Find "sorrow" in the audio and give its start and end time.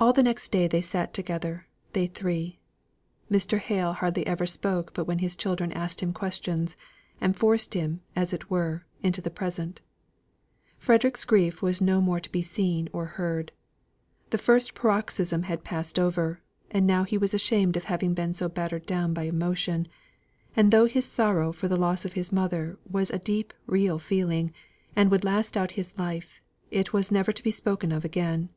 21.04-21.52